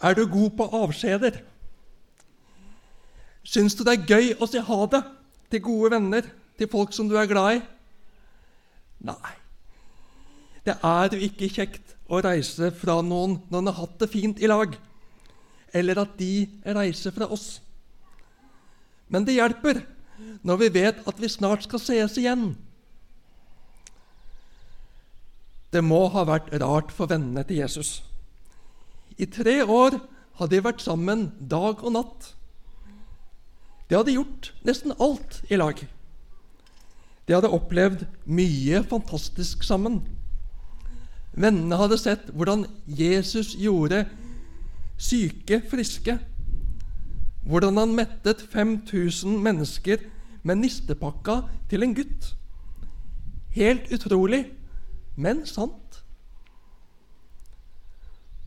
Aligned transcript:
Er 0.00 0.16
du 0.16 0.24
god 0.26 0.54
på 0.56 0.68
avskjeder? 0.80 1.42
Syns 3.44 3.74
du 3.76 3.84
det 3.84 3.96
er 3.96 4.08
gøy 4.08 4.32
å 4.40 4.48
si 4.48 4.60
ha 4.64 4.80
det 4.92 5.02
til 5.52 5.62
gode 5.64 5.92
venner, 5.96 6.26
til 6.56 6.68
folk 6.70 6.92
som 6.96 7.08
du 7.08 7.16
er 7.18 7.28
glad 7.28 7.58
i? 7.58 7.62
Nei. 9.08 9.32
Det 10.64 10.76
er 10.84 11.16
jo 11.16 11.20
ikke 11.24 11.48
kjekt 11.52 11.94
å 12.10 12.20
reise 12.24 12.70
fra 12.76 13.00
noen 13.04 13.38
når 13.48 13.62
en 13.62 13.70
har 13.70 13.78
hatt 13.80 14.00
det 14.02 14.10
fint 14.12 14.40
i 14.40 14.50
lag, 14.50 14.74
eller 15.72 16.02
at 16.02 16.16
de 16.18 16.48
reiser 16.64 17.14
fra 17.16 17.28
oss. 17.32 17.60
Men 19.08 19.24
det 19.26 19.38
hjelper 19.38 19.82
når 20.46 20.60
vi 20.60 20.74
vet 20.80 21.00
at 21.08 21.20
vi 21.20 21.30
snart 21.32 21.64
skal 21.64 21.82
sees 21.82 22.18
igjen. 22.20 22.52
Det 25.70 25.82
må 25.86 26.04
ha 26.12 26.26
vært 26.26 26.52
rart 26.60 26.92
for 26.92 27.10
vennene 27.10 27.44
til 27.46 27.62
Jesus. 27.62 28.00
I 29.20 29.26
tre 29.28 29.60
år 29.68 29.98
hadde 30.38 30.54
de 30.54 30.64
vært 30.64 30.80
sammen 30.80 31.26
dag 31.50 31.82
og 31.84 31.92
natt. 31.92 32.30
De 33.90 33.98
hadde 33.98 34.14
gjort 34.14 34.52
nesten 34.64 34.94
alt 34.96 35.42
i 35.52 35.58
lag. 35.60 35.76
De 37.28 37.36
hadde 37.36 37.50
opplevd 37.52 38.06
mye 38.24 38.80
fantastisk 38.88 39.66
sammen. 39.66 40.00
Vennene 41.36 41.76
hadde 41.78 41.98
sett 42.00 42.30
hvordan 42.32 42.64
Jesus 42.86 43.52
gjorde 43.60 44.06
syke 44.96 45.60
friske. 45.68 46.16
Hvordan 47.44 47.76
han 47.82 47.94
mettet 47.98 48.40
5000 48.52 49.36
mennesker 49.44 50.00
med 50.42 50.62
nistepakka 50.64 51.42
til 51.68 51.84
en 51.84 51.94
gutt. 51.94 52.32
Helt 53.52 53.92
utrolig, 53.92 54.46
men 55.16 55.44
sant. 55.46 55.99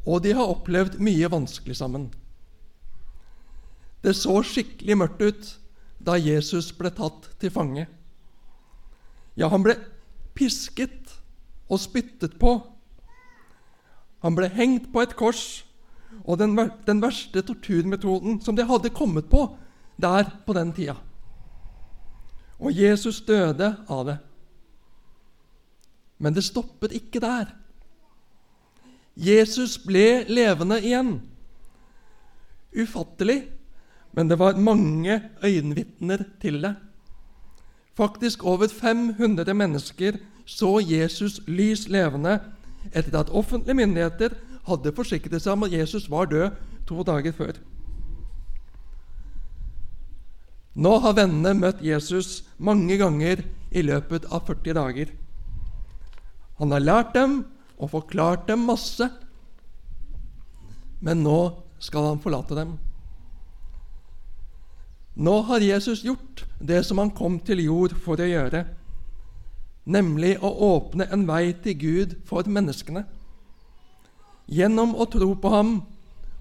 Og 0.06 0.24
de 0.24 0.34
har 0.36 0.52
opplevd 0.52 1.00
mye 1.04 1.30
vanskelig 1.32 1.78
sammen. 1.80 2.10
Det 4.04 4.16
så 4.20 4.42
skikkelig 4.44 4.98
mørkt 5.00 5.22
ut 5.24 5.52
da 6.04 6.18
Jesus 6.20 6.74
ble 6.76 6.92
tatt 6.92 7.30
til 7.40 7.54
fange. 7.54 7.86
Ja, 9.40 9.48
han 9.48 9.64
ble 9.64 9.78
pisket 10.36 11.14
og 11.72 11.80
spyttet 11.80 12.36
på. 12.42 12.58
Han 14.24 14.36
ble 14.36 14.50
hengt 14.52 14.92
på 14.92 15.04
et 15.04 15.16
kors, 15.20 15.64
og 16.24 16.38
den, 16.40 16.54
den 16.86 17.02
verste 17.04 17.42
torturmetoden 17.42 18.42
som 18.44 18.56
de 18.56 18.68
hadde 18.68 18.94
kommet 18.94 19.30
på 19.32 19.48
der 20.00 20.28
på 20.46 20.56
den 20.56 20.72
tida. 20.76 20.98
Og 22.60 22.76
Jesus 22.76 23.24
døde 23.26 23.74
av 23.92 24.06
det. 24.08 24.18
Men 26.24 26.36
det 26.36 26.46
stoppet 26.46 26.94
ikke 26.96 27.20
der. 27.24 27.50
Jesus 29.16 29.78
ble 29.78 30.24
levende 30.30 30.80
igjen. 30.82 31.18
Ufattelig, 32.74 33.44
men 34.14 34.30
det 34.30 34.40
var 34.42 34.58
mange 34.58 35.20
øyenvitner 35.44 36.26
til 36.42 36.62
det. 36.64 36.76
Faktisk 37.94 38.44
over 38.44 38.68
500 38.68 39.54
mennesker 39.54 40.18
så 40.46 40.80
Jesus 40.82 41.40
lys 41.48 41.88
levende 41.88 42.40
etter 42.92 43.20
at 43.20 43.30
offentlige 43.30 43.78
myndigheter 43.78 44.34
hadde 44.68 44.96
forsikret 44.96 45.42
seg 45.44 45.54
om 45.54 45.68
at 45.68 45.76
Jesus 45.76 46.10
var 46.10 46.26
død 46.32 46.58
to 46.90 47.04
dager 47.06 47.32
før. 47.32 47.54
Nå 50.74 50.98
har 51.04 51.14
vennene 51.14 51.54
møtt 51.54 51.84
Jesus 51.86 52.42
mange 52.58 52.98
ganger 52.98 53.44
i 53.72 53.84
løpet 53.86 54.26
av 54.34 54.48
40 54.50 54.74
dager. 54.74 55.12
Han 56.58 56.74
har 56.74 56.82
lært 56.82 57.14
dem 57.14 57.44
og 57.84 57.92
forklart 57.92 58.48
dem 58.48 58.64
masse. 58.70 59.10
Men 61.04 61.24
nå 61.26 61.40
skal 61.84 62.14
han 62.14 62.22
forlate 62.24 62.56
dem. 62.56 62.78
Nå 65.14 65.34
har 65.46 65.62
Jesus 65.62 66.02
gjort 66.06 66.46
det 66.60 66.82
som 66.88 66.98
han 66.98 67.12
kom 67.14 67.38
til 67.46 67.62
jord 67.62 67.94
for 68.02 68.18
å 68.18 68.26
gjøre, 68.30 68.64
nemlig 69.86 70.38
å 70.42 70.50
åpne 70.74 71.10
en 71.14 71.28
vei 71.28 71.52
til 71.62 71.76
Gud 71.78 72.16
for 72.26 72.48
menneskene. 72.48 73.04
Gjennom 74.50 74.96
å 74.96 75.06
tro 75.12 75.34
på 75.40 75.52
ham 75.54 75.76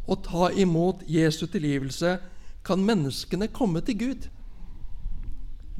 og 0.06 0.22
ta 0.24 0.48
imot 0.56 1.02
Jesu 1.10 1.44
tilgivelse 1.50 2.16
kan 2.64 2.86
menneskene 2.86 3.50
komme 3.52 3.82
til 3.84 3.98
Gud. 3.98 4.30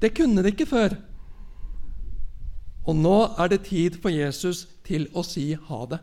Det 0.02 0.12
kunne 0.18 0.42
de 0.42 0.52
ikke 0.52 0.68
før. 0.68 0.98
Og 2.82 2.98
nå 2.98 3.16
er 3.38 3.50
det 3.52 3.64
tid 3.70 4.00
for 4.02 4.10
Jesus 4.10 4.66
til 4.86 5.08
å 5.14 5.24
si 5.26 5.52
ha 5.68 5.84
det. 5.90 5.98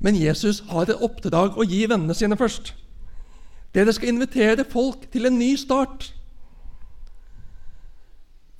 Men 0.00 0.16
Jesus 0.16 0.62
har 0.70 0.88
et 0.88 1.02
oppdrag 1.04 1.58
å 1.60 1.66
gi 1.68 1.82
vennene 1.88 2.16
sine 2.16 2.38
først. 2.40 2.72
Dere 3.76 3.92
skal 3.92 4.14
invitere 4.14 4.64
folk 4.64 5.04
til 5.12 5.28
en 5.28 5.36
ny 5.38 5.52
start. 5.60 6.08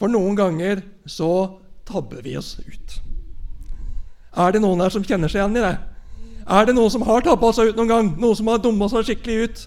For 0.01 0.13
noen 0.13 0.37
ganger 0.37 0.85
så 1.09 1.61
tabber 1.89 2.23
vi 2.25 2.37
oss 2.39 2.55
ut. 2.61 3.01
Er 4.37 4.55
det 4.55 4.63
noen 4.63 4.85
her 4.85 4.93
som 4.93 5.05
kjenner 5.05 5.33
seg 5.33 5.41
igjen 5.41 5.59
i 5.59 5.65
det? 5.65 5.75
Er 6.51 6.69
det 6.69 6.77
noen 6.77 6.93
som 6.93 7.05
har 7.09 7.25
tabba 7.25 7.51
seg 7.57 7.73
ut 7.73 7.81
noen 7.81 7.91
gang? 7.91 8.13
Noen 8.21 8.39
som 8.39 8.49
har 8.53 8.63
dumma 8.63 8.89
seg 8.93 9.09
skikkelig 9.09 9.49
ut? 9.49 9.65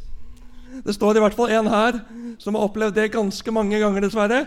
Det 0.84 0.96
står 0.96 1.18
i 1.18 1.24
hvert 1.24 1.38
fall 1.38 1.52
en 1.54 1.70
her 1.70 2.00
som 2.42 2.56
har 2.58 2.66
opplevd 2.66 2.98
det 2.98 3.12
ganske 3.14 3.54
mange 3.54 3.78
ganger, 3.82 4.06
dessverre. 4.06 4.46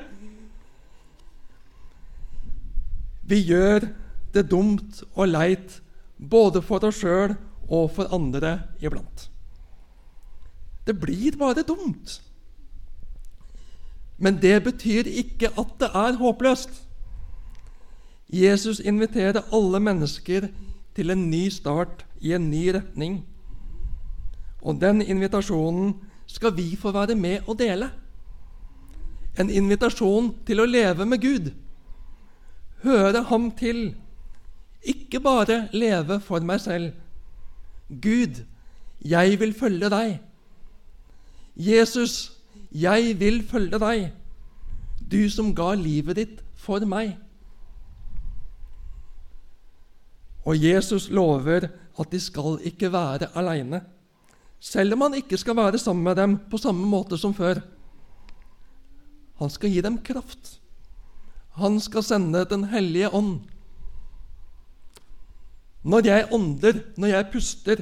Vi 3.27 3.41
gjør 3.43 3.89
det 4.35 4.47
dumt 4.51 5.03
og 5.15 5.29
leit 5.29 5.81
både 6.17 6.63
for 6.63 6.85
oss 6.87 7.01
sjøl 7.03 7.35
og 7.67 7.91
for 7.97 8.13
andre 8.15 8.61
iblant. 8.81 9.29
Det 10.87 10.95
blir 11.01 11.35
bare 11.39 11.67
dumt. 11.67 12.21
Men 14.19 14.39
det 14.41 14.63
betyr 14.65 15.09
ikke 15.11 15.51
at 15.59 15.75
det 15.81 15.91
er 15.93 16.21
håpløst. 16.21 16.71
Jesus 18.33 18.81
inviterer 18.81 19.45
alle 19.55 19.81
mennesker 19.81 20.49
til 20.97 21.11
en 21.11 21.27
ny 21.31 21.49
start 21.53 22.07
i 22.21 22.33
en 22.33 22.51
ny 22.51 22.69
retning. 22.75 23.21
Og 24.63 24.81
den 24.81 25.03
invitasjonen 25.03 25.95
skal 26.27 26.57
vi 26.57 26.77
få 26.77 26.91
være 26.95 27.15
med 27.15 27.47
og 27.47 27.59
dele. 27.59 27.91
En 29.39 29.51
invitasjon 29.51 30.33
til 30.47 30.63
å 30.63 30.67
leve 30.71 31.05
med 31.07 31.21
Gud, 31.21 31.51
høre 32.83 33.23
Ham 33.31 33.51
til, 33.59 33.95
ikke 34.83 35.21
bare 35.21 35.69
leve 35.73 36.21
for 36.21 36.41
meg 36.41 36.61
selv. 36.61 36.93
Gud, 37.89 38.43
jeg 39.05 39.41
vil 39.41 39.55
følge 39.55 39.91
deg. 39.91 40.19
Jesus, 41.57 42.33
jeg 42.73 43.17
vil 43.21 43.43
følge 43.49 43.81
deg, 43.83 44.13
du 45.01 45.29
som 45.31 45.55
ga 45.55 45.73
livet 45.75 46.19
ditt 46.19 46.41
for 46.55 46.85
meg. 46.87 47.17
Og 50.47 50.55
Jesus 50.63 51.09
lover 51.11 51.71
at 51.99 52.11
de 52.13 52.21
skal 52.21 52.61
ikke 52.69 52.93
være 52.93 53.33
aleine 53.35 53.83
selv 54.61 54.97
om 54.97 55.07
han 55.07 55.19
ikke 55.21 55.39
skal 55.39 55.57
være 55.57 55.79
sammen 55.79 56.05
med 56.05 56.17
dem 56.17 56.37
på 56.51 56.59
samme 56.59 56.87
måte 56.89 57.19
som 57.21 57.35
før. 57.35 57.61
Han 59.41 59.51
skal 59.53 59.71
gi 59.71 59.83
dem 59.85 59.99
kraft. 60.03 60.57
Han 61.57 61.81
skal 61.81 62.03
sende 62.03 62.45
Den 62.45 62.65
hellige 62.65 63.11
ånd. 63.15 63.41
Når 65.83 66.05
jeg 66.05 66.29
ånder, 66.33 66.81
når 66.97 67.07
jeg 67.07 67.29
puster 67.33 67.77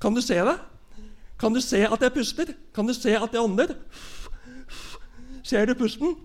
Kan 0.00 0.14
du 0.14 0.20
se 0.20 0.34
det? 0.34 0.58
Kan 1.38 1.54
du 1.54 1.60
se 1.60 1.86
at 1.86 2.02
jeg 2.02 2.12
puster? 2.12 2.44
Kan 2.74 2.86
du 2.86 2.94
se 2.94 3.16
at 3.16 3.32
jeg 3.32 3.40
ånder? 3.40 3.74
Ser 5.42 5.66
du 5.66 5.74
pusten? 5.74 6.16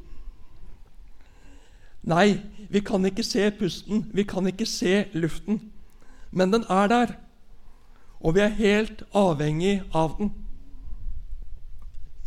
Nei, 2.03 2.39
vi 2.69 2.79
kan 2.79 3.05
ikke 3.05 3.23
se 3.23 3.51
pusten. 3.51 4.05
Vi 4.13 4.23
kan 4.23 4.47
ikke 4.47 4.65
se 4.65 5.05
luften 5.13 5.61
men 6.31 6.53
den 6.53 6.65
er 6.69 6.87
der, 6.87 7.07
og 8.19 8.35
vi 8.35 8.39
er 8.39 8.47
helt 8.47 9.03
avhengig 9.13 9.81
av 9.93 10.17
den. 10.17 10.33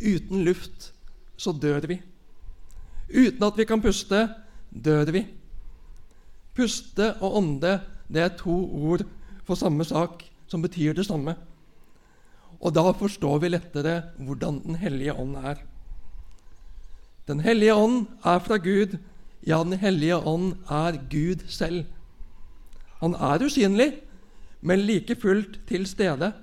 Uten 0.01 0.43
luft 0.43 0.93
så 1.41 1.53
dør 1.53 1.87
vi. 1.89 1.97
Uten 3.11 3.43
at 3.43 3.57
vi 3.57 3.65
kan 3.67 3.81
puste, 3.81 4.27
dør 4.71 5.09
vi. 5.11 5.25
Puste 6.55 7.15
og 7.19 7.39
ånde 7.41 7.79
det 8.11 8.21
er 8.25 8.35
to 8.35 8.53
ord 8.91 9.05
for 9.47 9.55
samme 9.55 9.85
sak, 9.87 10.25
som 10.51 10.61
betyr 10.61 10.93
det 10.93 11.07
samme. 11.07 11.35
Og 12.61 12.75
da 12.75 12.83
forstår 12.93 13.39
vi 13.41 13.53
lettere 13.53 14.01
hvordan 14.19 14.61
Den 14.65 14.75
hellige 14.75 15.15
ånd 15.15 15.35
er. 15.35 15.63
Den 17.27 17.39
hellige 17.39 17.73
ånd 17.73 18.07
er 18.25 18.39
fra 18.39 18.57
Gud. 18.57 18.97
Ja, 19.47 19.63
Den 19.63 19.79
hellige 19.79 20.17
ånd 20.17 20.53
er 20.69 20.99
Gud 21.09 21.47
selv. 21.47 21.85
Han 22.99 23.15
er 23.15 23.45
usynlig, 23.45 23.93
men 24.61 24.79
like 24.79 25.15
fullt 25.15 25.59
til 25.67 25.87
stede. 25.87 26.33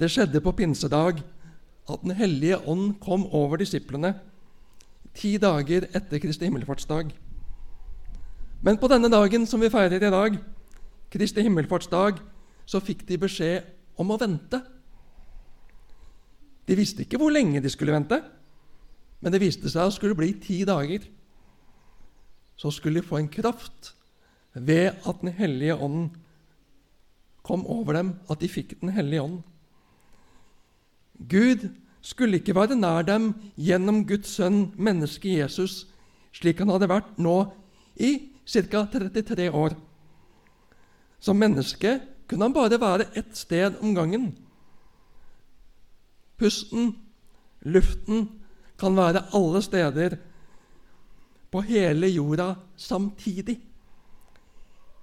Det 0.00 0.10
skjedde 0.10 0.40
på 0.40 0.52
pinsedag 0.52 1.20
at 1.92 2.02
Den 2.04 2.16
hellige 2.16 2.58
ånd 2.68 2.98
kom 3.02 3.26
over 3.26 3.60
disiplene 3.60 4.14
ti 5.16 5.36
dager 5.42 5.88
etter 5.90 6.20
Kristi 6.22 6.46
himmelfartsdag. 6.46 7.10
Men 8.62 8.78
på 8.78 8.88
denne 8.92 9.10
dagen 9.10 9.46
som 9.48 9.62
vi 9.62 9.70
feirer 9.72 10.02
i 10.02 10.12
dag, 10.12 10.36
Kristi 11.10 11.42
himmelfartsdag, 11.42 12.20
så 12.66 12.80
fikk 12.84 13.06
de 13.08 13.18
beskjed 13.18 13.66
om 13.98 14.12
å 14.12 14.18
vente. 14.20 14.60
De 16.68 16.76
visste 16.78 17.02
ikke 17.02 17.18
hvor 17.18 17.32
lenge 17.34 17.62
de 17.62 17.72
skulle 17.72 17.94
vente, 17.96 18.20
men 19.20 19.32
det 19.32 19.40
viste 19.42 19.70
seg 19.72 19.88
å 19.88 19.94
skulle 19.94 20.16
bli 20.16 20.32
ti 20.40 20.60
dager. 20.68 21.02
Så 22.60 22.70
skulle 22.72 23.00
de 23.00 23.08
få 23.08 23.18
en 23.18 23.32
kraft 23.32 23.94
ved 24.54 24.92
at 25.06 25.20
Den 25.22 25.32
hellige 25.34 25.76
ånd 25.76 26.10
kom 27.42 27.64
over 27.66 27.96
dem, 27.96 28.14
at 28.28 28.40
de 28.40 28.48
fikk 28.48 28.78
Den 28.80 28.92
hellige 28.94 29.22
ånd. 29.22 29.42
Gud 31.28 31.68
skulle 32.00 32.40
ikke 32.40 32.54
være 32.56 32.76
nær 32.78 33.02
dem 33.04 33.32
gjennom 33.56 34.04
Guds 34.08 34.36
sønn, 34.38 34.70
mennesket 34.76 35.38
Jesus, 35.42 35.86
slik 36.32 36.62
han 36.62 36.72
hadde 36.72 36.88
vært 36.88 37.18
nå 37.20 37.36
i 38.00 38.30
ca. 38.48 38.86
33 38.88 39.50
år. 39.52 39.76
Som 41.20 41.36
menneske 41.36 41.98
kunne 42.28 42.46
han 42.48 42.56
bare 42.56 42.80
være 42.80 43.10
ett 43.18 43.36
sted 43.36 43.76
om 43.82 43.94
gangen. 43.94 44.30
Pusten, 46.40 46.94
luften, 47.62 48.28
kan 48.80 48.96
være 48.96 49.26
alle 49.36 49.60
steder 49.62 50.16
på 51.52 51.60
hele 51.60 52.08
jorda 52.08 52.54
samtidig. 52.76 53.58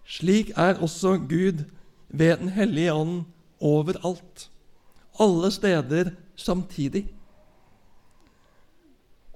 Slik 0.08 0.50
er 0.56 0.80
også 0.82 1.18
Gud 1.30 1.66
ved 2.10 2.38
Den 2.38 2.50
hellige 2.50 2.94
ånd 2.94 3.26
overalt, 3.60 4.50
alle 5.20 5.52
steder 5.52 6.12
samtidig. 6.36 7.08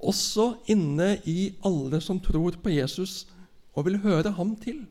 Også 0.02 0.56
inne 0.72 1.16
i 1.30 1.52
alle 1.66 2.02
som 2.02 2.20
tror 2.20 2.58
på 2.64 2.74
Jesus 2.74 3.28
og 3.74 3.86
vil 3.86 4.00
høre 4.02 4.34
ham 4.38 4.56
til. 4.60 4.84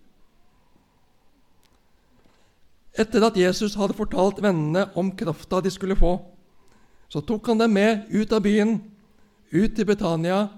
Etter 2.99 3.25
at 3.27 3.37
Jesus 3.39 3.77
hadde 3.79 3.97
fortalt 3.97 4.41
vennene 4.43 4.89
om 4.99 5.13
krafta 5.17 5.61
de 5.63 5.71
skulle 5.71 5.99
få, 5.99 6.17
så 7.11 7.23
tok 7.27 7.47
han 7.51 7.61
dem 7.63 7.75
med 7.75 8.11
ut 8.11 8.33
av 8.33 8.43
byen, 8.43 8.79
ut 9.51 9.75
til 9.75 9.87
Betania, 9.87 10.49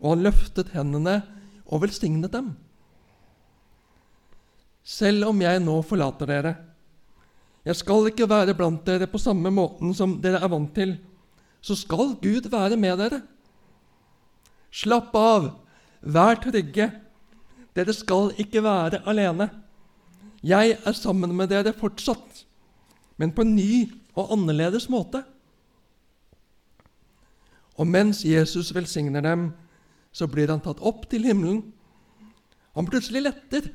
og 0.00 0.14
han 0.14 0.24
løftet 0.24 0.72
hendene 0.72 1.20
og 1.68 1.84
velsignet 1.84 2.32
dem. 2.32 2.52
Selv 4.82 5.28
om 5.28 5.40
jeg 5.40 5.60
nå 5.62 5.76
forlater 5.86 6.28
dere, 6.28 6.54
jeg 7.62 7.78
skal 7.78 8.08
ikke 8.10 8.26
være 8.30 8.56
blant 8.58 8.82
dere 8.86 9.06
på 9.06 9.20
samme 9.22 9.50
måten 9.54 9.92
som 9.94 10.16
dere 10.22 10.40
er 10.42 10.50
vant 10.50 10.72
til, 10.74 10.96
så 11.62 11.76
skal 11.78 12.16
Gud 12.22 12.48
være 12.50 12.76
med 12.76 12.98
dere. 12.98 13.20
Slapp 14.72 15.14
av, 15.14 15.50
vær 16.02 16.40
trygge, 16.42 16.88
dere 17.76 17.94
skal 17.94 18.32
ikke 18.42 18.64
være 18.64 19.02
alene. 19.06 19.46
Jeg 20.42 20.74
er 20.74 20.96
sammen 20.98 21.36
med 21.38 21.52
dere 21.52 21.74
fortsatt, 21.76 22.42
men 23.16 23.30
på 23.30 23.44
en 23.46 23.54
ny 23.54 23.92
og 24.18 24.32
annerledes 24.34 24.88
måte. 24.90 25.22
Og 27.78 27.86
mens 27.86 28.24
Jesus 28.26 28.72
velsigner 28.74 29.22
dem, 29.22 29.52
så 30.12 30.26
blir 30.28 30.50
han 30.50 30.60
tatt 30.60 30.82
opp 30.82 31.06
til 31.08 31.24
himmelen. 31.24 31.62
Han 32.74 32.88
plutselig 32.90 33.22
letter, 33.22 33.70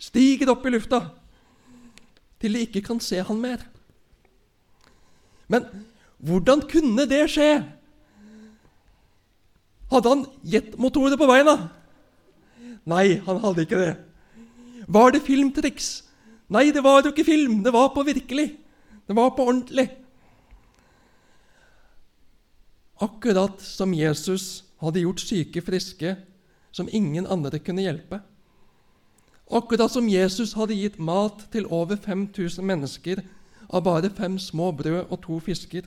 stiger 0.00 0.54
opp 0.54 0.64
i 0.66 0.72
lufta, 0.72 1.02
til 2.46 2.54
de 2.54 2.62
ikke 2.62 2.84
kan 2.86 3.02
se 3.02 3.18
han 3.26 3.42
mer. 3.42 3.66
Men 5.50 5.66
hvordan 6.22 6.62
kunne 6.70 7.06
det 7.10 7.24
skje? 7.34 7.50
Hadde 9.90 10.10
han 10.10 10.24
jetmotorer 10.46 11.18
på 11.18 11.28
beina? 11.30 11.56
Nei, 12.86 13.18
han 13.26 13.42
hadde 13.42 13.66
ikke 13.66 13.82
det. 13.82 13.92
Var 14.86 15.14
det 15.14 15.24
filmtriks? 15.26 15.88
Nei, 16.54 16.70
det 16.70 16.82
var 16.86 17.02
jo 17.02 17.10
ikke 17.10 17.26
film. 17.26 17.60
Det 17.66 17.72
var 17.74 17.90
på 17.94 18.06
virkelig. 18.06 18.48
Det 19.06 19.14
var 19.14 19.32
på 19.34 19.46
ordentlig. 19.46 19.88
Akkurat 23.02 23.58
som 23.62 23.94
Jesus 23.94 24.64
hadde 24.82 25.02
gjort 25.02 25.22
syke 25.22 25.62
friske 25.62 26.14
som 26.74 26.90
ingen 26.90 27.26
andre 27.26 27.58
kunne 27.58 27.82
hjelpe. 27.82 28.22
Akkurat 29.46 29.92
som 29.92 30.08
Jesus 30.08 30.56
hadde 30.58 30.74
gitt 30.74 30.98
mat 30.98 31.46
til 31.52 31.68
over 31.70 31.96
5000 31.96 32.66
mennesker 32.66 33.22
av 33.70 33.84
bare 33.86 34.10
fem 34.10 34.38
små 34.38 34.72
brød 34.74 35.06
og 35.06 35.20
to 35.22 35.38
fisker. 35.38 35.86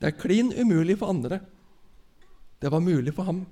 Det 0.00 0.06
er 0.06 0.20
klin 0.20 0.52
umulig 0.54 0.98
for 0.98 1.10
andre. 1.10 1.40
Det 2.62 2.70
var 2.70 2.80
mulig 2.80 3.14
for 3.14 3.22
ham. 3.22 3.46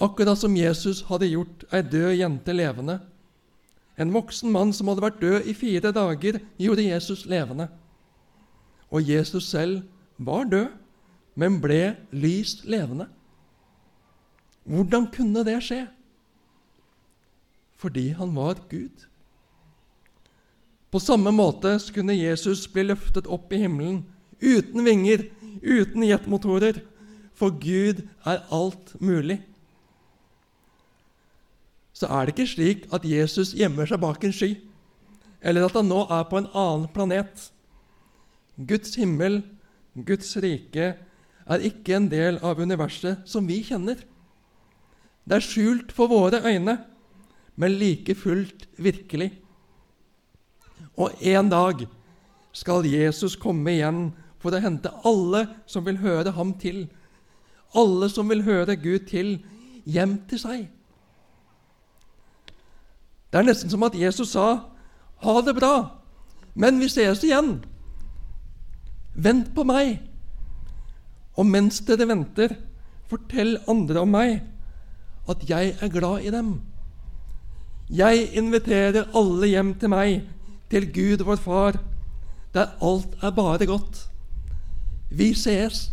Akkurat 0.00 0.38
som 0.38 0.56
Jesus 0.56 1.02
hadde 1.08 1.28
gjort 1.28 1.64
ei 1.72 1.82
død 1.82 2.12
jente 2.16 2.52
levende. 2.52 3.00
En 3.98 4.12
voksen 4.12 4.52
mann 4.52 4.72
som 4.72 4.88
hadde 4.88 5.04
vært 5.04 5.20
død 5.20 5.48
i 5.48 5.54
fire 5.54 5.92
dager, 5.92 6.38
gjorde 6.58 6.86
Jesus 6.86 7.26
levende. 7.28 7.68
Og 8.90 9.08
Jesus 9.08 9.48
selv 9.48 9.82
var 10.18 10.44
død, 10.44 10.68
men 11.34 11.60
ble 11.60 11.96
lyst 12.12 12.64
levende. 12.64 13.08
Hvordan 14.64 15.08
kunne 15.12 15.44
det 15.44 15.58
skje? 15.64 15.86
Fordi 17.80 18.10
han 18.12 18.34
var 18.36 18.60
Gud. 18.68 19.06
På 20.90 21.00
samme 21.00 21.30
måte 21.32 21.78
skulle 21.80 22.16
Jesus 22.18 22.66
bli 22.68 22.84
løftet 22.90 23.28
opp 23.30 23.52
i 23.54 23.62
himmelen, 23.62 24.02
uten 24.42 24.84
vinger, 24.84 25.28
uten 25.62 26.04
jetmotorer, 26.04 26.82
for 27.32 27.54
Gud 27.56 28.02
er 28.26 28.42
alt 28.52 28.92
mulig. 29.00 29.38
Så 31.96 32.08
er 32.10 32.26
det 32.26 32.34
ikke 32.34 32.50
slik 32.50 32.84
at 32.92 33.06
Jesus 33.06 33.54
gjemmer 33.56 33.88
seg 33.88 34.02
bak 34.02 34.24
en 34.24 34.34
sky, 34.34 34.54
eller 35.40 35.68
at 35.68 35.78
han 35.78 35.88
nå 35.88 36.02
er 36.10 36.26
på 36.28 36.40
en 36.40 36.50
annen 36.52 36.90
planet. 36.92 37.46
Guds 38.56 38.98
himmel, 39.00 39.40
Guds 39.94 40.34
rike, 40.42 40.94
er 41.50 41.66
ikke 41.66 41.96
en 41.96 42.10
del 42.10 42.38
av 42.44 42.60
universet 42.60 43.24
som 43.30 43.46
vi 43.48 43.62
kjenner. 43.64 44.02
Det 45.24 45.38
er 45.38 45.44
skjult 45.44 45.94
for 45.94 46.10
våre 46.10 46.42
øyne, 46.44 46.76
men 47.60 47.76
like 47.76 48.14
fullt 48.16 48.64
virkelig. 48.80 49.34
Og 50.96 51.12
en 51.20 51.48
dag 51.52 51.84
skal 52.56 52.88
Jesus 52.88 53.36
komme 53.36 53.74
igjen 53.74 54.10
for 54.40 54.56
å 54.56 54.62
hente 54.64 54.92
alle 55.06 55.44
som 55.68 55.84
vil 55.84 56.00
høre 56.00 56.32
ham 56.36 56.54
til, 56.60 56.86
alle 57.76 58.08
som 58.10 58.30
vil 58.32 58.42
høre 58.46 58.78
Gud 58.80 59.06
til, 59.10 59.36
hjem 59.84 60.16
til 60.30 60.40
seg. 60.40 60.62
Det 63.30 63.38
er 63.38 63.46
nesten 63.46 63.70
som 63.70 63.84
at 63.86 63.94
Jesus 63.94 64.32
sa, 64.32 64.66
'Ha 65.22 65.40
det 65.42 65.54
bra, 65.56 66.00
men 66.54 66.80
vi 66.80 66.88
sees 66.88 67.22
igjen.' 67.24 67.62
Vent 69.14 69.54
på 69.54 69.64
meg. 69.64 70.00
Og 71.36 71.46
mens 71.46 71.80
dere 71.80 72.08
venter, 72.08 72.56
fortell 73.06 73.58
andre 73.68 74.00
om 74.00 74.08
meg, 74.08 74.42
at 75.28 75.48
jeg 75.48 75.76
er 75.80 75.88
glad 75.88 76.24
i 76.24 76.30
dem. 76.30 76.69
Jeg 77.90 78.28
inviterer 78.38 79.08
alle 79.18 79.48
hjem 79.50 79.72
til 79.74 79.90
meg, 79.90 80.20
til 80.70 80.84
Gud 80.94 81.24
vår 81.26 81.40
Far, 81.42 81.78
der 82.54 82.76
alt 82.78 83.16
er 83.18 83.32
bare 83.34 83.66
godt. 83.66 84.04
Vi 85.10 85.32
sees. 85.34 85.88